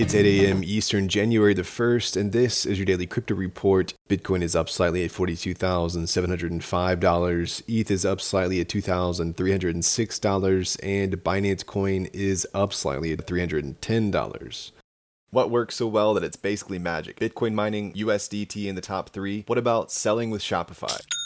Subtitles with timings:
[0.00, 0.64] It's 8 a.m.
[0.64, 3.92] Eastern, January the 1st, and this is your daily crypto report.
[4.08, 7.62] Bitcoin is up slightly at $42,705.
[7.68, 14.70] ETH is up slightly at $2,306, and Binance Coin is up slightly at $310.
[15.32, 17.20] What works so well that it's basically magic?
[17.20, 19.44] Bitcoin mining, USDT in the top three.
[19.48, 20.98] What about selling with Shopify?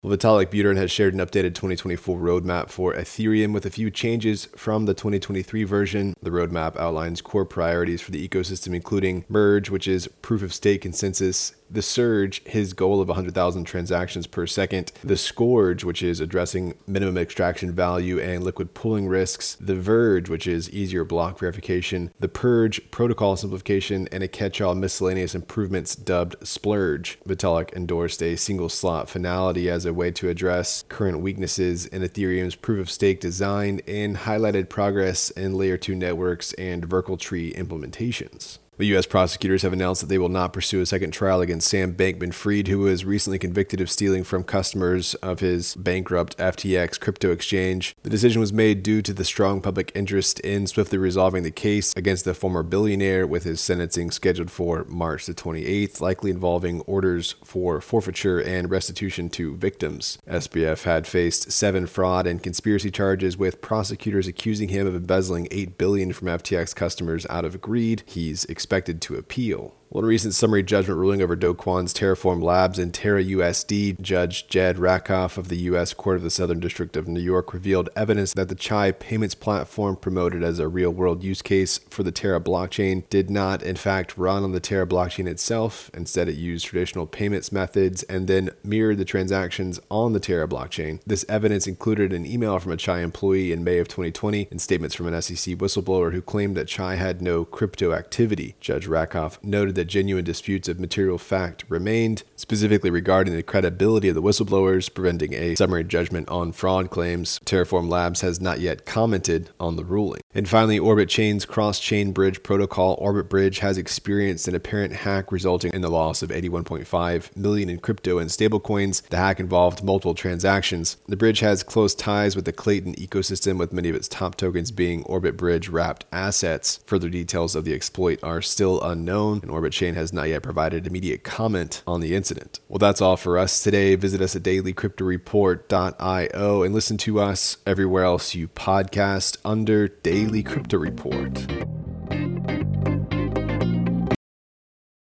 [0.00, 4.44] Well, Vitalik Buterin has shared an updated 2024 roadmap for Ethereum with a few changes
[4.54, 6.14] from the 2023 version.
[6.22, 10.82] The roadmap outlines core priorities for the ecosystem, including Merge, which is proof of stake
[10.82, 16.74] consensus, the Surge, his goal of 100,000 transactions per second, the Scourge, which is addressing
[16.86, 22.28] minimum extraction value and liquid pooling risks, the Verge, which is easier block verification, the
[22.28, 27.18] Purge, protocol simplification, and a catch all miscellaneous improvements dubbed Splurge.
[27.26, 32.54] Vitalik endorsed a single slot finality as a way to address current weaknesses in Ethereum's
[32.54, 38.58] proof of stake design and highlighted progress in layer 2 networks and Verkle tree implementations.
[38.78, 39.06] The U.S.
[39.06, 42.68] prosecutors have announced that they will not pursue a second trial against Sam Bankman Fried,
[42.68, 47.96] who was recently convicted of stealing from customers of his bankrupt FTX crypto exchange.
[48.04, 51.92] The decision was made due to the strong public interest in swiftly resolving the case
[51.96, 57.34] against the former billionaire, with his sentencing scheduled for March the 28th, likely involving orders
[57.42, 60.18] for forfeiture and restitution to victims.
[60.28, 65.76] SBF had faced seven fraud and conspiracy charges, with prosecutors accusing him of embezzling 8
[65.78, 68.04] billion from FTX customers out of greed.
[68.06, 69.77] He's expected to appeal.
[69.90, 75.38] One recent summary judgment ruling over Do Terraform Labs and Terra USD, Judge Jed Rakoff
[75.38, 75.94] of the U.S.
[75.94, 79.96] Court of the Southern District of New York revealed evidence that the Chai payments platform
[79.96, 84.18] promoted as a real world use case for the Terra blockchain did not, in fact,
[84.18, 85.90] run on the Terra blockchain itself.
[85.94, 91.00] Instead, it used traditional payments methods and then mirrored the transactions on the Terra blockchain.
[91.06, 94.94] This evidence included an email from a Chai employee in May of 2020 and statements
[94.94, 98.54] from an SEC whistleblower who claimed that Chai had no crypto activity.
[98.60, 104.14] Judge Rakoff noted that genuine disputes of material fact remained, specifically regarding the credibility of
[104.14, 107.38] the whistleblowers, preventing a summary judgment on fraud claims.
[107.44, 110.20] Terraform Labs has not yet commented on the ruling.
[110.34, 115.32] And finally, Orbit Chain's cross chain bridge protocol, Orbit Bridge, has experienced an apparent hack
[115.32, 119.02] resulting in the loss of 81.5 million in crypto and stablecoins.
[119.08, 120.96] The hack involved multiple transactions.
[121.06, 124.70] The bridge has close ties with the Klaytn ecosystem, with many of its top tokens
[124.70, 126.80] being Orbit Bridge wrapped assets.
[126.86, 130.86] Further details of the exploit are still unknown, and Orbit Chain has not yet provided
[130.86, 132.60] immediate comment on the incident.
[132.68, 133.94] Well, that's all for us today.
[133.94, 140.76] Visit us at dailycryptoreport.io and listen to us everywhere else you podcast under Daily Crypto
[140.78, 141.77] Report.